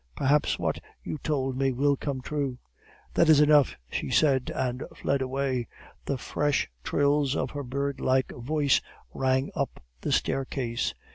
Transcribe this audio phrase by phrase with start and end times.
[0.15, 2.57] Perhaps what you told me will come true.'
[3.13, 5.67] "'That is enough,' she said, and fled away;
[6.05, 8.81] the fresh trills of her birdlike voice
[9.13, 10.95] rang up the staircase.